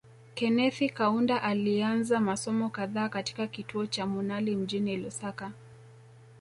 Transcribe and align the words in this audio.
Kenethi 0.35 0.89
Kaunda 0.89 1.43
alianza 1.43 2.19
masomo 2.19 2.69
kadhaa 2.69 3.09
katika 3.09 3.47
kituo 3.47 3.85
cha 3.85 4.05
Munali 4.05 4.55
mjini 4.55 4.97
Lusaka 4.97 5.51